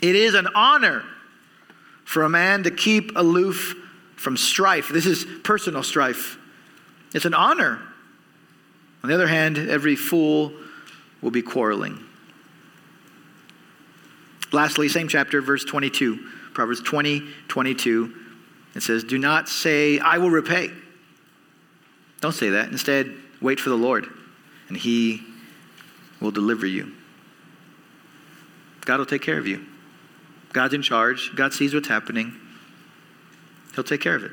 [0.02, 1.04] It is an honor
[2.04, 3.74] for a man to keep aloof
[4.16, 4.88] from strife.
[4.88, 6.38] This is personal strife.
[7.14, 7.80] It's an honor.
[9.02, 10.52] On the other hand, every fool
[11.22, 12.02] will be quarreling.
[14.52, 16.18] Lastly, same chapter, verse 22,
[16.54, 18.14] Proverbs 20, 22.
[18.74, 20.70] It says, Do not say, I will repay.
[22.20, 22.70] Don't say that.
[22.70, 24.06] Instead, wait for the Lord,
[24.68, 25.22] and he
[26.20, 26.92] will deliver you.
[28.84, 29.64] God will take care of you.
[30.52, 31.32] God's in charge.
[31.34, 32.40] God sees what's happening.
[33.76, 34.32] He'll take care of it.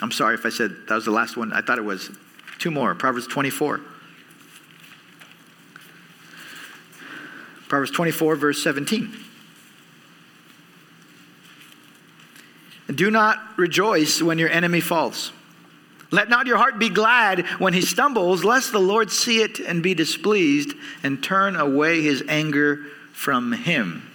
[0.00, 1.52] I'm sorry if I said that was the last one.
[1.52, 2.10] I thought it was.
[2.58, 3.80] Two more Proverbs 24.
[7.68, 9.12] Proverbs 24, verse 17.
[12.94, 15.32] Do not rejoice when your enemy falls.
[16.10, 19.82] Let not your heart be glad when he stumbles, lest the Lord see it and
[19.82, 24.07] be displeased and turn away his anger from him.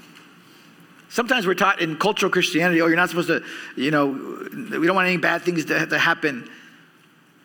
[1.13, 3.43] Sometimes we're taught in cultural Christianity, oh, you're not supposed to,
[3.75, 6.49] you know, we don't want any bad things to, to happen.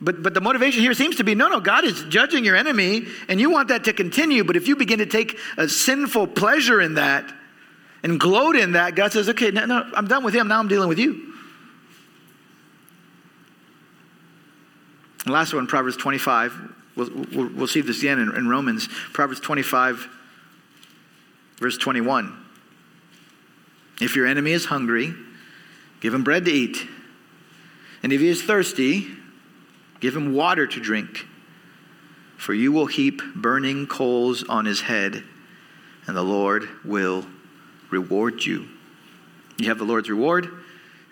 [0.01, 3.05] But, but the motivation here seems to be no, no, God is judging your enemy,
[3.29, 4.43] and you want that to continue.
[4.43, 7.31] But if you begin to take a sinful pleasure in that
[8.03, 10.49] and gloat in that, God says, okay, no, no, I'm done with him.
[10.49, 11.35] Now I'm dealing with you.
[15.27, 16.75] The last one, Proverbs 25.
[16.97, 18.89] We'll, we'll, we'll see this again in, in Romans.
[19.13, 20.09] Proverbs 25,
[21.59, 22.47] verse 21.
[24.01, 25.15] If your enemy is hungry,
[26.01, 26.87] give him bread to eat.
[28.03, 29.09] And if he is thirsty,
[30.01, 31.27] give him water to drink.
[32.37, 35.25] For you will heap burning coals on his head,
[36.07, 37.27] and the Lord will
[37.91, 38.69] reward you.
[39.57, 40.49] You have the Lord's reward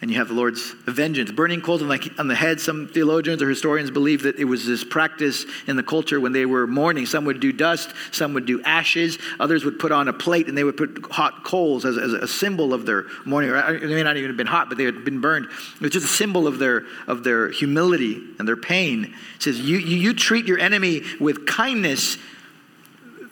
[0.02, 1.32] and you have the Lord's vengeance.
[1.32, 2.60] Burning coals on the, on the head.
[2.60, 6.44] Some theologians or historians believe that it was this practice in the culture when they
[6.44, 7.06] were mourning.
[7.06, 10.56] Some would do dust, some would do ashes, others would put on a plate and
[10.56, 13.50] they would put hot coals as, as a symbol of their mourning.
[13.52, 15.46] They may not even have been hot, but they had been burned.
[15.46, 19.14] It was just a symbol of their, of their humility and their pain.
[19.36, 22.18] It says, you, you, you treat your enemy with kindness,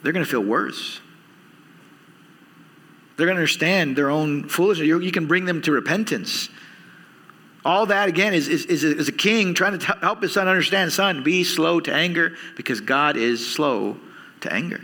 [0.01, 0.99] they're going to feel worse.
[3.17, 4.87] They're going to understand their own foolishness.
[4.87, 6.49] You, you can bring them to repentance.
[7.65, 10.31] All that, again, is, is, is, a, is a king trying to t- help his
[10.33, 13.97] son understand son, be slow to anger because God is slow
[14.41, 14.81] to anger.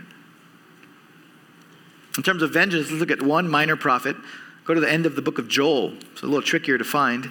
[2.16, 4.16] In terms of vengeance, let's look at one minor prophet.
[4.64, 5.94] Go to the end of the book of Joel.
[6.12, 7.30] It's a little trickier to find.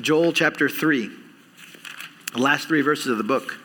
[0.00, 1.10] Joel chapter 3,
[2.34, 3.58] the last three verses of the book.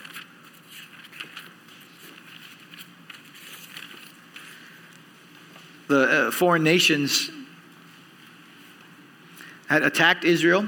[5.87, 7.29] the uh, foreign nations
[9.71, 10.67] had attacked Israel.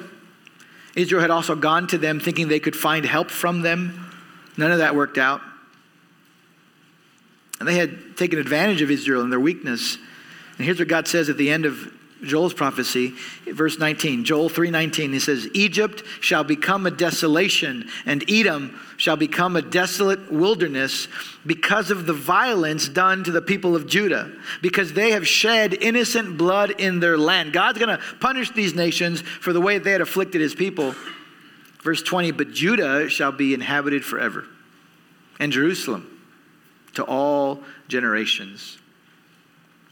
[0.95, 4.09] Israel had also gone to them thinking they could find help from them.
[4.55, 5.41] None of that worked out.
[7.59, 9.97] And they had taken advantage of Israel and their weakness.
[10.57, 13.13] And here's what God says at the end of Joel's prophecy,
[13.45, 19.55] verse 19, Joel 3:19, he says, "Egypt shall become a desolation, and Edom shall become
[19.55, 21.07] a desolate wilderness
[21.45, 24.31] because of the violence done to the people of Judah,
[24.61, 29.21] because they have shed innocent blood in their land." God's going to punish these nations
[29.21, 30.95] for the way they had afflicted his people.
[31.81, 34.45] Verse 20, "But Judah shall be inhabited forever,
[35.39, 36.07] and Jerusalem
[36.93, 38.77] to all generations."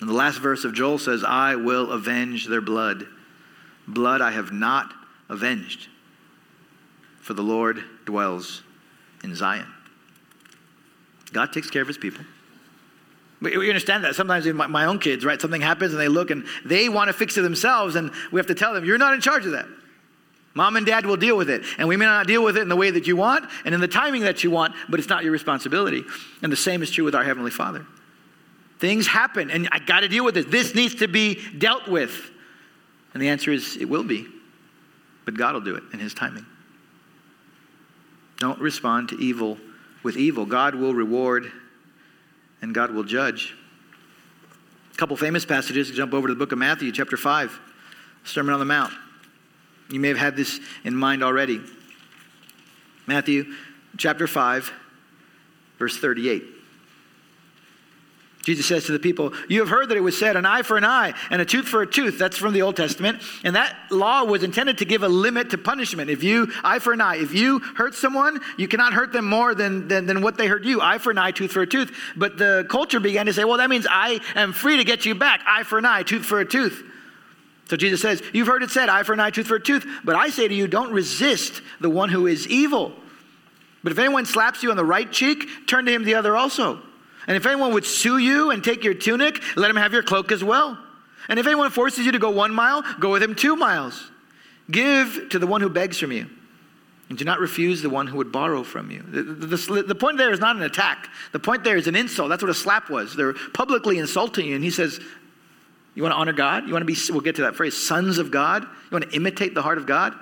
[0.02, 3.08] And the last verse of Joel says, I will avenge their blood.
[3.88, 4.92] Blood I have not
[5.30, 5.88] avenged,
[7.22, 8.64] for the Lord dwells
[9.24, 9.68] in Zion.
[11.32, 12.26] God takes care of his people.
[13.42, 14.16] We understand that.
[14.16, 15.42] Sometimes my, my own kids, right?
[15.42, 18.48] Something happens and they look and they want to fix it themselves, and we have
[18.48, 19.68] to tell them, you're not in charge of that.
[20.54, 21.64] Mom and dad will deal with it.
[21.78, 23.82] And we may not deal with it in the way that you want and in
[23.82, 26.04] the timing that you want, but it's not your responsibility.
[26.42, 27.86] And the same is true with our Heavenly Father.
[28.82, 30.48] Things happen, and I got to deal with this.
[30.48, 32.32] This needs to be dealt with.
[33.14, 34.26] And the answer is it will be,
[35.24, 36.48] but God will do it in His timing.
[38.40, 39.60] Don't respond to evil
[40.02, 40.48] with evil.
[40.48, 41.52] God will reward
[42.64, 43.54] and God will judge.
[44.94, 45.92] A couple famous passages.
[45.92, 47.60] Jump over to the book of Matthew, chapter 5,
[48.24, 48.94] Sermon on the Mount.
[49.92, 51.62] You may have had this in mind already.
[53.06, 53.54] Matthew
[53.98, 54.74] chapter 5,
[55.78, 56.61] verse 38.
[58.44, 60.76] Jesus says to the people, You have heard that it was said, an eye for
[60.76, 62.18] an eye and a tooth for a tooth.
[62.18, 63.22] That's from the Old Testament.
[63.44, 66.10] And that law was intended to give a limit to punishment.
[66.10, 69.54] If you, eye for an eye, if you hurt someone, you cannot hurt them more
[69.54, 70.82] than, than, than what they hurt you.
[70.82, 71.96] Eye for an eye, tooth for a tooth.
[72.16, 75.14] But the culture began to say, Well, that means I am free to get you
[75.14, 75.42] back.
[75.46, 76.84] Eye for an eye, tooth for a tooth.
[77.68, 79.86] So Jesus says, You've heard it said, eye for an eye, tooth for a tooth.
[80.04, 82.92] But I say to you, don't resist the one who is evil.
[83.84, 86.82] But if anyone slaps you on the right cheek, turn to him the other also.
[87.28, 90.32] And if anyone would sue you and take your tunic, let him have your cloak
[90.32, 90.78] as well.
[91.30, 94.10] And if anyone forces you to go one mile, go with him two miles.
[94.70, 96.28] Give to the one who begs from you,
[97.10, 99.02] and do not refuse the one who would borrow from you.
[99.02, 101.10] The, the, the, point there is not an attack.
[101.34, 102.30] The point there is an insult.
[102.30, 103.16] That's what a slap was.
[103.16, 104.56] They're publicly insulting you.
[104.56, 105.00] And he says,
[105.94, 106.68] You want to honor God?
[106.68, 108.64] You want to be, we'll get to that phrase, sons of God?
[108.64, 110.14] You want to imitate the heart of God?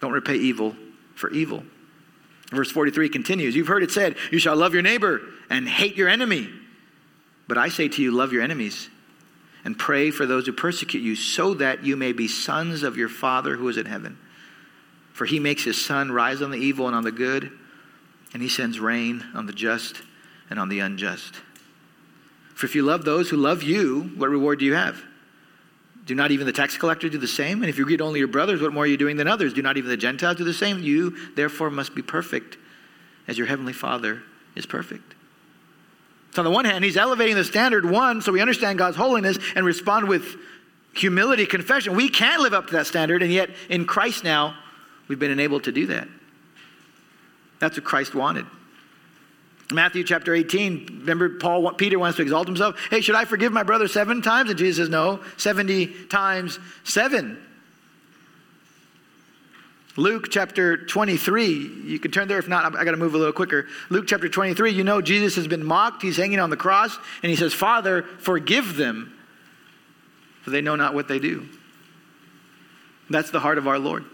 [0.00, 0.74] Don't repay evil
[1.14, 1.62] for evil.
[2.50, 6.08] Verse 43 continues You've heard it said, You shall love your neighbor and hate your
[6.08, 6.48] enemy.
[7.48, 8.88] But I say to you, love your enemies
[9.64, 13.08] and pray for those who persecute you, so that you may be sons of your
[13.08, 14.16] Father who is in heaven.
[15.12, 17.52] For he makes his sun rise on the evil and on the good,
[18.32, 20.00] and he sends rain on the just
[20.48, 21.34] and on the unjust.
[22.54, 25.02] For if you love those who love you, what reward do you have?
[26.10, 27.62] Do not even the tax collector do the same?
[27.62, 29.54] And if you greet only your brothers, what more are you doing than others?
[29.54, 30.82] Do not even the Gentiles do the same?
[30.82, 32.58] You, therefore, must be perfect
[33.28, 34.20] as your heavenly Father
[34.56, 35.14] is perfect.
[36.32, 39.38] So, on the one hand, he's elevating the standard, one, so we understand God's holiness
[39.54, 40.34] and respond with
[40.94, 41.94] humility, confession.
[41.94, 44.56] We can't live up to that standard, and yet in Christ now,
[45.06, 46.08] we've been enabled to do that.
[47.60, 48.46] That's what Christ wanted.
[49.72, 52.76] Matthew chapter 18, remember Paul, Peter wants to exalt himself.
[52.90, 54.50] Hey, should I forgive my brother seven times?
[54.50, 57.38] And Jesus says, no, 70 times seven.
[59.96, 62.38] Luke chapter 23, you can turn there.
[62.38, 63.66] If not, I got to move a little quicker.
[63.90, 66.02] Luke chapter 23, you know Jesus has been mocked.
[66.02, 69.12] He's hanging on the cross, and he says, Father, forgive them,
[70.42, 71.46] for they know not what they do.
[73.10, 74.04] That's the heart of our Lord.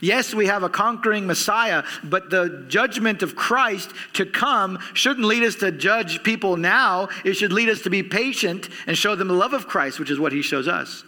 [0.00, 5.42] Yes, we have a conquering Messiah, but the judgment of Christ to come shouldn't lead
[5.42, 7.08] us to judge people now.
[7.24, 10.10] It should lead us to be patient and show them the love of Christ, which
[10.10, 11.04] is what he shows us.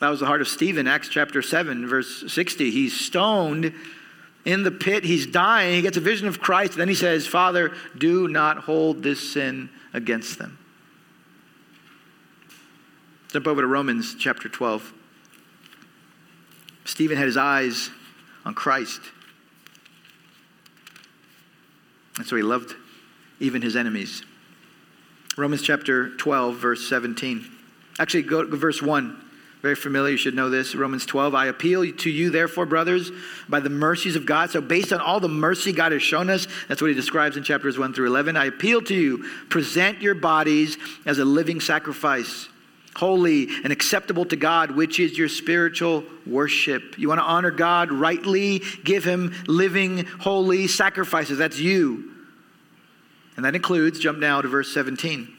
[0.00, 2.70] That was the heart of Stephen, Acts chapter 7, verse 60.
[2.70, 3.72] He's stoned
[4.44, 5.74] in the pit, he's dying.
[5.74, 6.76] He gets a vision of Christ.
[6.76, 10.58] Then he says, Father, do not hold this sin against them.
[13.30, 14.94] Jump over to Romans chapter 12.
[16.88, 17.90] Stephen had his eyes
[18.46, 19.02] on Christ.
[22.16, 22.74] And so he loved
[23.40, 24.24] even his enemies.
[25.36, 27.44] Romans chapter 12, verse 17.
[27.98, 29.24] Actually, go to verse 1.
[29.60, 30.74] Very familiar, you should know this.
[30.74, 31.34] Romans 12.
[31.34, 33.12] I appeal to you, therefore, brothers,
[33.48, 34.50] by the mercies of God.
[34.50, 37.42] So, based on all the mercy God has shown us, that's what he describes in
[37.42, 38.36] chapters 1 through 11.
[38.36, 42.48] I appeal to you, present your bodies as a living sacrifice
[42.98, 46.98] holy and acceptable to God, which is your spiritual worship.
[46.98, 51.38] You want to honor God rightly, give Him living, holy sacrifices.
[51.38, 52.10] That's you.
[53.36, 55.32] And that includes, jump now to verse 17.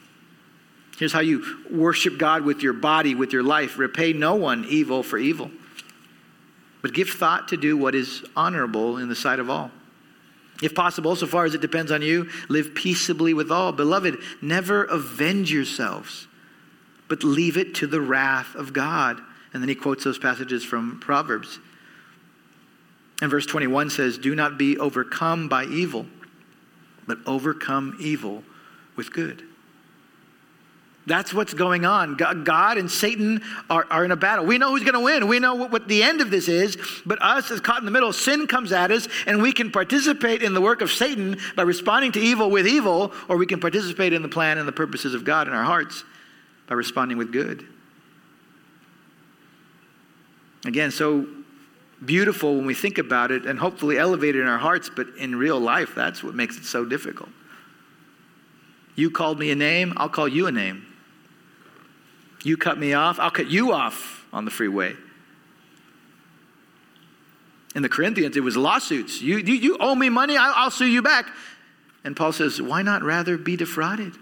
[0.98, 3.78] Here's how you worship God with your body, with your life.
[3.78, 5.50] Repay no one evil for evil,
[6.80, 9.70] but give thought to do what is honorable in the sight of all.
[10.62, 13.72] If possible, so far as it depends on you, live peaceably with all.
[13.72, 16.26] Beloved, never avenge yourselves
[17.10, 19.20] but leave it to the wrath of God.
[19.52, 21.58] And then he quotes those passages from Proverbs.
[23.20, 26.06] And verse 21 says, Do not be overcome by evil,
[27.06, 28.44] but overcome evil
[28.96, 29.42] with good.
[31.06, 32.16] That's what's going on.
[32.16, 34.44] God and Satan are, are in a battle.
[34.44, 35.26] We know who's going to win.
[35.26, 37.90] We know what, what, the end of this is, but us is caught in the
[37.90, 38.12] middle.
[38.12, 42.12] Sin comes at us, and we can participate in the work of Satan by responding
[42.12, 45.24] to evil with evil, or we can participate in the plan and the purposes of
[45.24, 46.04] God in our hearts
[46.70, 47.66] by responding with good.
[50.64, 51.26] Again, so
[52.04, 55.58] beautiful when we think about it and hopefully elevated in our hearts, but in real
[55.58, 57.28] life, that's what makes it so difficult.
[58.94, 60.86] You called me a name, I'll call you a name.
[62.44, 64.94] You cut me off, I'll cut you off on the freeway.
[67.74, 69.20] In the Corinthians, it was lawsuits.
[69.20, 71.26] You, you, you owe me money, I'll, I'll sue you back.
[72.04, 74.14] And Paul says, why not rather be defrauded?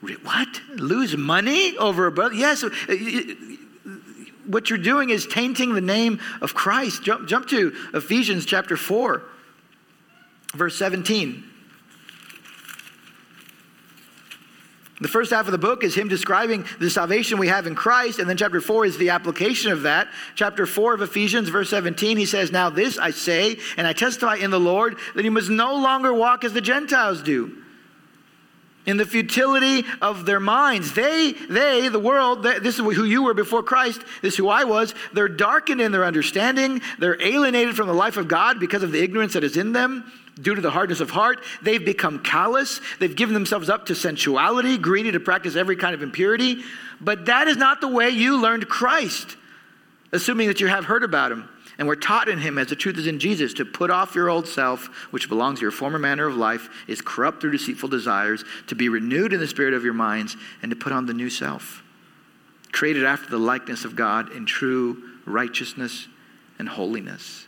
[0.00, 0.60] What?
[0.74, 2.34] Lose money over a brother?
[2.34, 2.62] Yes.
[2.62, 2.68] Uh,
[4.46, 7.02] what you're doing is tainting the name of Christ.
[7.02, 9.22] Jump, jump to Ephesians chapter 4,
[10.54, 11.44] verse 17.
[15.00, 18.18] The first half of the book is him describing the salvation we have in Christ,
[18.18, 20.08] and then chapter 4 is the application of that.
[20.34, 24.36] Chapter 4 of Ephesians, verse 17, he says, Now this I say, and I testify
[24.36, 27.62] in the Lord, that you must no longer walk as the Gentiles do
[28.88, 30.94] in the futility of their minds.
[30.94, 34.48] They, they, the world, they, this is who you were before Christ, this is who
[34.48, 34.94] I was.
[35.12, 36.80] They're darkened in their understanding.
[36.98, 40.10] They're alienated from the life of God because of the ignorance that is in them
[40.40, 41.44] due to the hardness of heart.
[41.60, 42.80] They've become callous.
[42.98, 46.62] They've given themselves up to sensuality, greedy to practice every kind of impurity.
[46.98, 49.36] But that is not the way you learned Christ,
[50.12, 51.46] assuming that you have heard about him.
[51.78, 54.28] And we're taught in him, as the truth is in Jesus, to put off your
[54.28, 58.44] old self, which belongs to your former manner of life, is corrupt through deceitful desires,
[58.66, 61.30] to be renewed in the spirit of your minds, and to put on the new
[61.30, 61.84] self,
[62.72, 66.08] created after the likeness of God in true righteousness
[66.58, 67.46] and holiness.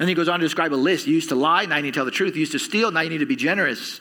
[0.00, 1.06] And he goes on to describe a list.
[1.06, 2.34] You used to lie, now you need to tell the truth.
[2.34, 4.00] You used to steal, now you need to be generous.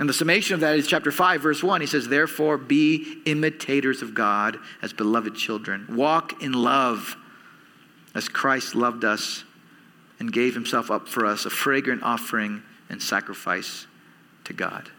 [0.00, 1.82] And the summation of that is chapter 5, verse 1.
[1.82, 5.94] He says, Therefore, be imitators of God as beloved children.
[5.94, 7.16] Walk in love
[8.14, 9.44] as Christ loved us
[10.18, 13.86] and gave himself up for us, a fragrant offering and sacrifice
[14.44, 14.90] to God.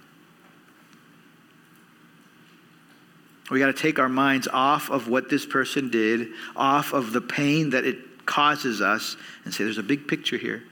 [3.49, 7.20] We got to take our minds off of what this person did, off of the
[7.20, 10.64] pain that it causes us, and say, there's a big picture here.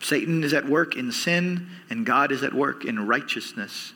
[0.00, 3.92] Satan is at work in sin, and God is at work in righteousness.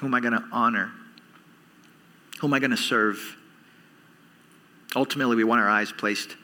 [0.00, 0.92] Who am I going to honor?
[2.40, 3.36] Who am I going to serve?
[4.96, 6.36] Ultimately, we want our eyes placed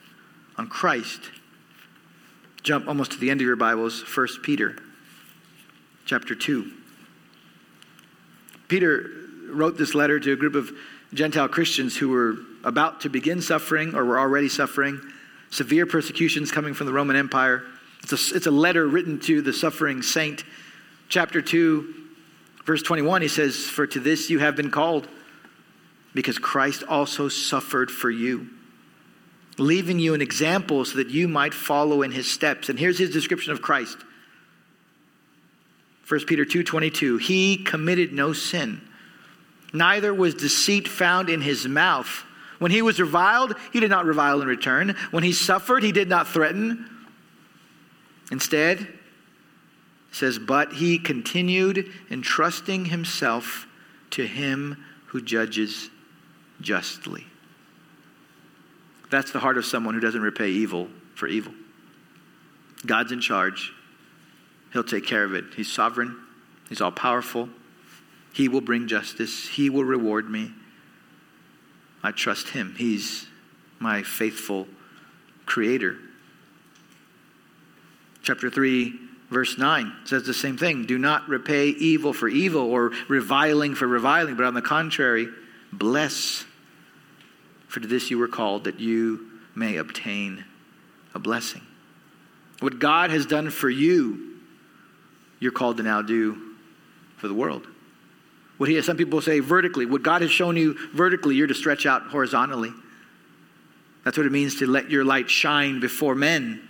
[0.56, 1.20] on Christ.
[2.62, 4.76] Jump almost to the end of your Bibles, 1 Peter
[6.06, 6.70] chapter 2.
[8.68, 9.10] Peter
[9.48, 10.70] wrote this letter to a group of
[11.12, 15.00] Gentile Christians who were about to begin suffering or were already suffering,
[15.50, 17.62] severe persecutions coming from the Roman Empire.
[18.02, 20.44] It's a, it's a letter written to the suffering saint.
[21.08, 21.94] Chapter 2,
[22.64, 25.08] verse 21, he says, For to this you have been called,
[26.14, 28.48] because Christ also suffered for you,
[29.58, 32.68] leaving you an example so that you might follow in his steps.
[32.68, 33.98] And here's his description of Christ.
[36.06, 38.80] 1 Peter 2:22 He committed no sin
[39.72, 42.24] neither was deceit found in his mouth
[42.58, 46.08] when he was reviled he did not revile in return when he suffered he did
[46.08, 46.88] not threaten
[48.30, 48.86] instead
[50.12, 53.66] says but he continued entrusting himself
[54.10, 55.90] to him who judges
[56.64, 57.24] justly
[59.10, 61.54] that's the heart of someone who doesn't repay evil for evil
[62.84, 63.72] God's in charge
[64.74, 65.44] He'll take care of it.
[65.56, 66.20] He's sovereign,
[66.68, 67.48] He's all powerful.
[68.34, 70.52] He will bring justice, He will reward me.
[72.02, 72.74] I trust Him.
[72.76, 73.26] He's
[73.78, 74.66] my faithful
[75.46, 75.96] Creator.
[78.22, 78.98] Chapter 3,
[79.30, 83.86] verse 9 says the same thing Do not repay evil for evil or reviling for
[83.86, 85.28] reviling, but on the contrary,
[85.72, 86.44] bless.
[87.74, 90.44] For to this you were called, that you may obtain
[91.12, 91.60] a blessing.
[92.60, 94.36] What God has done for you
[95.40, 96.54] you're called to now do
[97.16, 97.66] for the world.
[98.58, 101.84] What he, some people say vertically, what God has shown you vertically, you're to stretch
[101.84, 102.72] out horizontally.
[104.04, 106.68] That's what it means to let your light shine before men.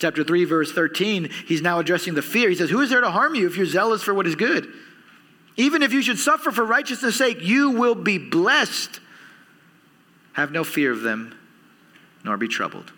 [0.00, 2.48] Chapter 3, verse 13, he's now addressing the fear.
[2.48, 4.66] He says, Who is there to harm you if you're zealous for what is good?
[5.56, 8.98] Even if you should suffer for righteousness' sake, you will be blessed.
[10.34, 11.38] Have no fear of them,
[12.24, 12.92] nor be troubled.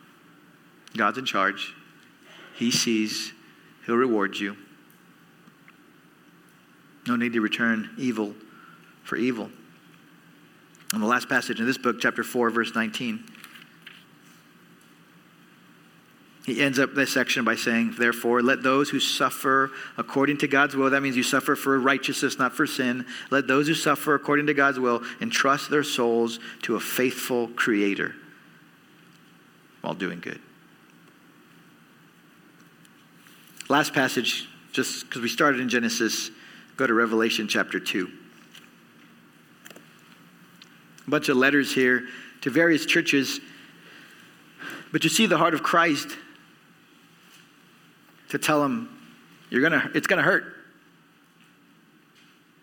[0.96, 1.74] God's in charge.
[2.56, 3.32] He sees
[3.86, 4.56] He'll reward you.
[7.06, 8.34] No need to return evil
[9.02, 9.50] for evil.
[10.92, 13.24] And the last passage in this book, chapter 4, verse 19,
[16.44, 20.76] he ends up this section by saying, Therefore, let those who suffer according to God's
[20.76, 24.46] will, that means you suffer for righteousness, not for sin, let those who suffer according
[24.48, 28.14] to God's will entrust their souls to a faithful Creator
[29.80, 30.40] while doing good.
[33.70, 36.30] Last passage, just because we started in Genesis,
[36.76, 38.10] go to Revelation chapter 2.
[41.06, 42.06] A bunch of letters here
[42.42, 43.40] to various churches,
[44.92, 46.18] but you see the heart of Christ
[48.34, 48.88] to tell them,
[49.48, 50.44] you're gonna, it's going to hurt,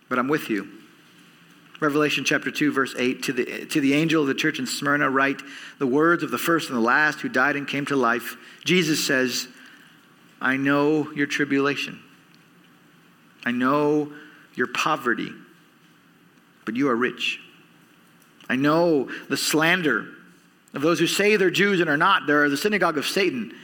[0.09, 0.67] but I'm with you.
[1.79, 5.09] Revelation chapter 2, verse 8 to the, to the angel of the church in Smyrna,
[5.09, 5.41] write
[5.79, 8.35] the words of the first and the last who died and came to life.
[8.65, 9.47] Jesus says,
[10.41, 11.99] I know your tribulation.
[13.45, 14.11] I know
[14.53, 15.31] your poverty,
[16.65, 17.39] but you are rich.
[18.49, 20.07] I know the slander
[20.73, 22.27] of those who say they're Jews and are not.
[22.27, 23.55] They're the synagogue of Satan.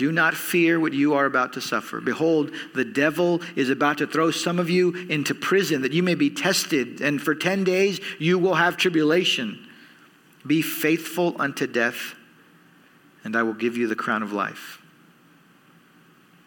[0.00, 2.00] Do not fear what you are about to suffer.
[2.00, 6.14] Behold, the devil is about to throw some of you into prison that you may
[6.14, 9.68] be tested, and for 10 days you will have tribulation.
[10.46, 12.14] Be faithful unto death,
[13.24, 14.80] and I will give you the crown of life.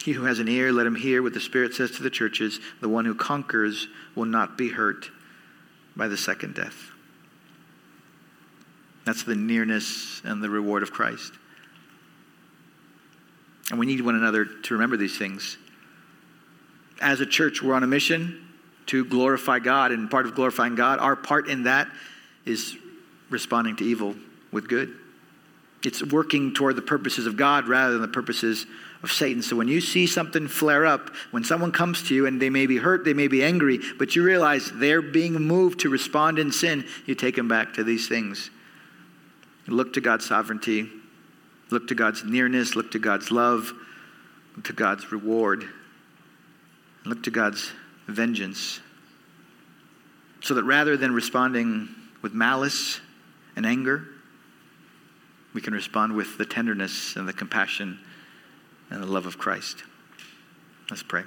[0.04, 2.60] He who has an ear, let him hear what the Spirit says to the churches.
[2.82, 5.12] The one who conquers will not be hurt
[5.96, 6.90] by the second death.
[9.06, 11.34] That's the nearness and the reward of Christ.
[13.70, 15.58] And we need one another to remember these things.
[17.02, 18.40] As a church, we're on a mission
[18.88, 21.88] to glorify God, and part of glorifying God, our part in that
[22.46, 22.78] is
[23.30, 24.16] responding to evil
[24.52, 24.94] with good.
[25.84, 28.66] It's working toward the purposes of God rather than the purposes
[29.02, 29.42] of Satan.
[29.42, 32.68] So when you see something flare up, when someone comes to you and they may
[32.68, 36.52] be hurt, they may be angry, but you realize they're being moved to respond in
[36.52, 38.50] sin, you take them back to these things.
[39.68, 40.90] Look to God's sovereignty,
[41.70, 43.74] look to God's nearness, look to God's love,
[44.56, 45.66] look to God's reward,
[47.06, 47.72] look to God's
[48.08, 48.80] vengeance.
[50.42, 51.90] So that rather than responding
[52.22, 53.00] with malice
[53.56, 54.06] and anger,
[55.54, 58.00] we can respond with the tenderness and the compassion
[58.90, 59.84] and the love of Christ.
[60.90, 61.24] Let's pray.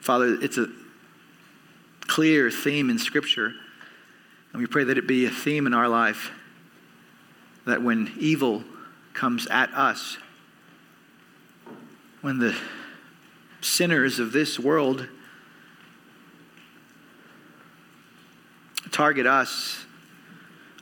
[0.00, 0.66] Father, it's a
[2.08, 3.54] clear theme in Scripture,
[4.52, 6.30] and we pray that it be a theme in our life
[7.64, 8.64] that when evil
[9.14, 10.18] comes at us,
[12.20, 12.56] when the
[13.60, 15.08] sinners of this world
[18.90, 19.84] target us,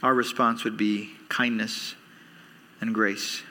[0.02, 1.94] our response would be kindness
[2.80, 3.42] and grace.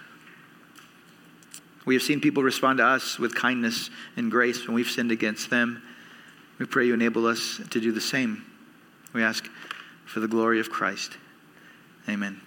[1.85, 5.49] We have seen people respond to us with kindness and grace when we've sinned against
[5.49, 5.81] them.
[6.57, 8.43] We pray you enable us to do the same.
[9.13, 9.49] We ask
[10.09, 11.17] for the glory of Christ.
[12.09, 12.41] Amen.